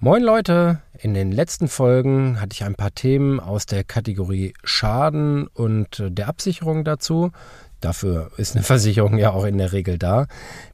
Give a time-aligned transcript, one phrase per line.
[0.00, 5.48] Moin Leute, in den letzten Folgen hatte ich ein paar Themen aus der Kategorie Schaden
[5.48, 7.32] und der Absicherung dazu.
[7.80, 10.28] Dafür ist eine Versicherung ja auch in der Regel da.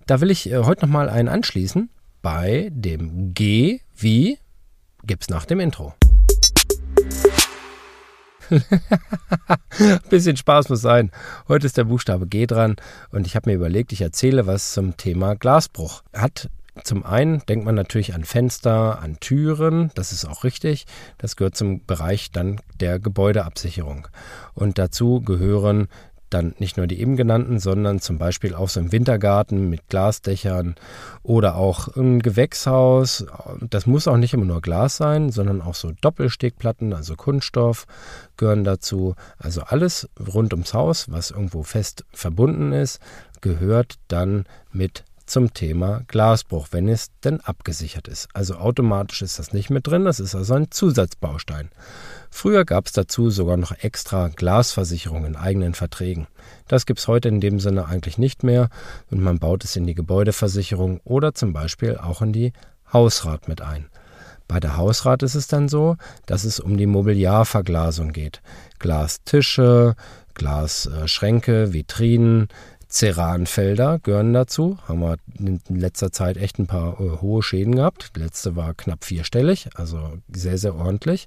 [0.06, 1.88] Da will ich äh, heute nochmal einen anschließen
[2.20, 4.36] bei dem G wie
[5.04, 5.94] gibt's nach dem Intro.
[10.10, 11.10] Bisschen Spaß muss sein.
[11.48, 12.76] Heute ist der Buchstabe G dran
[13.10, 16.02] und ich habe mir überlegt, ich erzähle was zum Thema Glasbruch.
[16.12, 16.50] Hat
[16.82, 20.86] zum einen denkt man natürlich an Fenster, an Türen, das ist auch richtig.
[21.18, 24.08] Das gehört zum Bereich dann der Gebäudeabsicherung.
[24.54, 25.88] Und dazu gehören
[26.30, 30.74] dann nicht nur die eben genannten, sondern zum Beispiel auch so im Wintergarten mit Glasdächern
[31.22, 33.24] oder auch ein Gewächshaus.
[33.70, 37.86] Das muss auch nicht immer nur Glas sein, sondern auch so Doppelstegplatten, also Kunststoff
[38.36, 39.14] gehören dazu.
[39.38, 42.98] Also alles rund ums Haus, was irgendwo fest verbunden ist,
[43.40, 48.28] gehört dann mit zum Thema Glasbruch, wenn es denn abgesichert ist.
[48.34, 51.70] Also automatisch ist das nicht mit drin, das ist also ein Zusatzbaustein.
[52.30, 56.26] Früher gab es dazu sogar noch extra Glasversicherungen in eigenen Verträgen.
[56.68, 58.68] Das gibt es heute in dem Sinne eigentlich nicht mehr
[59.10, 62.52] und man baut es in die Gebäudeversicherung oder zum Beispiel auch in die
[62.92, 63.88] Hausrat mit ein.
[64.46, 68.42] Bei der Hausrat ist es dann so, dass es um die Mobiliarverglasung geht.
[68.78, 69.96] Glastische,
[70.34, 72.48] Glasschränke, Vitrinen,
[72.94, 74.78] Ceranfelder gehören dazu.
[74.86, 78.12] Haben wir in letzter Zeit echt ein paar äh, hohe Schäden gehabt.
[78.14, 81.26] Die letzte war knapp vierstellig, also sehr, sehr ordentlich.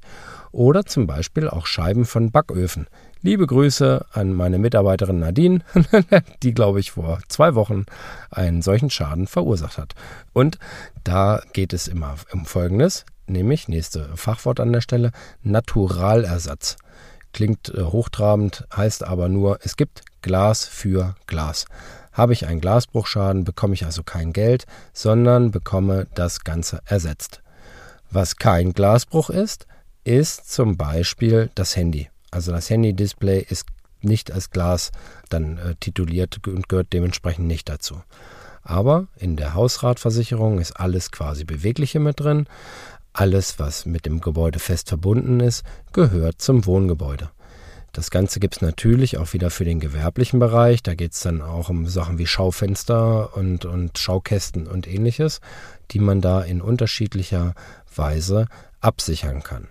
[0.53, 2.87] Oder zum Beispiel auch Scheiben von Backöfen.
[3.21, 5.59] Liebe Grüße an meine Mitarbeiterin Nadine,
[6.43, 7.85] die, glaube ich, vor zwei Wochen
[8.31, 9.93] einen solchen Schaden verursacht hat.
[10.31, 10.59] Und
[11.03, 15.11] da geht es immer um Folgendes, nämlich, nächste Fachwort an der Stelle,
[15.43, 16.77] Naturalersatz.
[17.38, 21.67] Klingt äh, hochtrabend, heißt aber nur, es gibt Glas für Glas.
[22.11, 27.43] Habe ich einen Glasbruchschaden, bekomme ich also kein Geld, sondern bekomme das Ganze ersetzt.
[28.09, 29.67] Was kein Glasbruch ist,
[30.03, 32.09] ist zum Beispiel das Handy.
[32.31, 33.67] Also das Handy-Display ist
[34.02, 34.91] nicht als Glas
[35.30, 38.02] dann äh, tituliert und gehört dementsprechend nicht dazu.
[38.64, 42.48] Aber in der Hausratversicherung ist alles quasi Bewegliche mit drin.
[43.17, 47.32] Alles, was mit dem Gebäude fest verbunden ist, gehört zum Wohngebäude.
[47.92, 50.83] Das Ganze gibt es natürlich auch wieder für den gewerblichen Bereich.
[50.83, 55.42] Da geht es dann auch um Sachen wie Schaufenster und, und Schaukästen und ähnliches,
[55.89, 57.55] die man da in unterschiedlicher
[57.95, 58.45] Weise
[58.82, 59.67] absichern kann.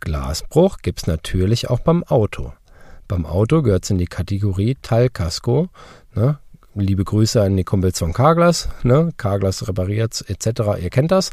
[0.00, 2.52] Glasbruch gibt es natürlich auch beim Auto.
[3.06, 5.68] Beim Auto gehört es in die Kategorie Teilkasko.
[6.16, 6.40] Ne?
[6.80, 9.10] Liebe Grüße an die Kumpels von Carglass, ne?
[9.16, 11.30] Carglass repariert etc., ihr kennt das.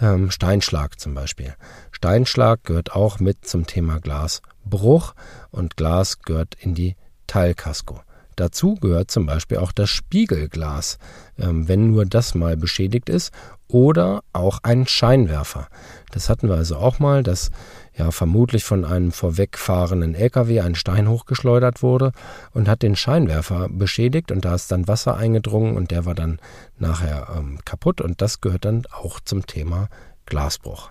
[0.00, 1.54] Ähm, Steinschlag zum Beispiel.
[1.90, 5.14] Steinschlag gehört auch mit zum Thema Glasbruch
[5.50, 8.00] und Glas gehört in die Teilkasko.
[8.36, 10.98] Dazu gehört zum Beispiel auch das Spiegelglas,
[11.38, 13.32] ähm, wenn nur das mal beschädigt ist,
[13.68, 15.68] oder auch ein Scheinwerfer.
[16.10, 17.50] Das hatten wir also auch mal, dass
[17.96, 22.12] ja vermutlich von einem vorwegfahrenden LKW ein Stein hochgeschleudert wurde
[22.52, 26.38] und hat den Scheinwerfer beschädigt und da ist dann Wasser eingedrungen und der war dann
[26.78, 29.88] nachher ähm, kaputt und das gehört dann auch zum Thema
[30.26, 30.90] Glasbruch.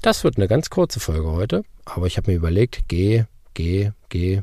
[0.00, 4.42] Das wird eine ganz kurze Folge heute, aber ich habe mir überlegt, geh, geh, geh,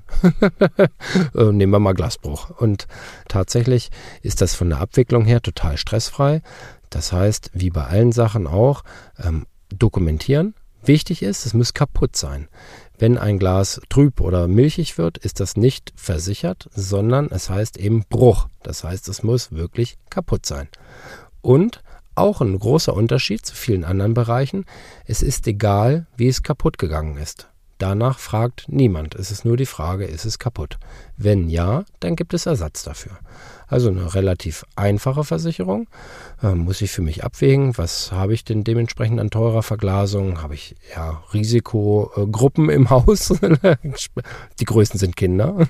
[1.35, 2.49] äh, nehmen wir mal Glasbruch.
[2.51, 2.87] Und
[3.27, 3.89] tatsächlich
[4.21, 6.41] ist das von der Abwicklung her total stressfrei.
[6.89, 8.83] Das heißt, wie bei allen Sachen auch,
[9.23, 12.47] ähm, dokumentieren, Wichtig ist, es muss kaputt sein.
[12.97, 18.03] Wenn ein Glas trüb oder milchig wird, ist das nicht versichert, sondern es heißt eben
[18.09, 18.47] Bruch.
[18.63, 20.69] Das heißt, es muss wirklich kaputt sein.
[21.41, 21.81] Und
[22.15, 24.65] auch ein großer Unterschied zu vielen anderen Bereichen,
[25.05, 27.49] es ist egal, wie es kaputt gegangen ist.
[27.79, 29.15] Danach fragt niemand.
[29.15, 30.77] Es ist nur die Frage, ist es kaputt?
[31.15, 33.17] Wenn ja, dann gibt es Ersatz dafür.
[33.67, 35.87] Also eine relativ einfache Versicherung.
[36.43, 40.41] Äh, muss ich für mich abwägen, was habe ich denn dementsprechend an teurer Verglasung?
[40.41, 43.29] Habe ich ja Risikogruppen im Haus?
[44.59, 45.65] die größten sind Kinder.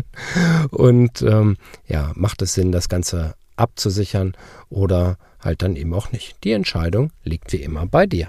[0.70, 1.56] Und ähm,
[1.86, 4.34] ja, macht es Sinn, das Ganze abzusichern
[4.68, 6.36] oder halt dann eben auch nicht?
[6.44, 8.28] Die Entscheidung liegt wie immer bei dir.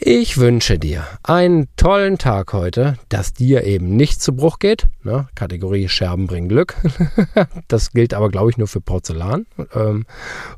[0.00, 4.86] Ich wünsche dir einen tollen Tag heute, dass dir eben nicht zu Bruch geht.
[5.02, 5.26] Ne?
[5.34, 6.76] Kategorie Scherben bringen Glück.
[7.68, 9.46] das gilt aber, glaube ich, nur für Porzellan.
[9.74, 10.06] Ähm,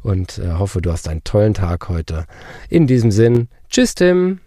[0.02, 2.26] und äh, hoffe, du hast einen tollen Tag heute.
[2.68, 4.40] In diesem Sinn, tschüss Tim.